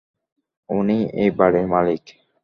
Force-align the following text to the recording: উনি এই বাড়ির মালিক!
উনি 0.69 0.97
এই 1.21 1.29
বাড়ির 1.37 1.65
মালিক! 1.67 2.03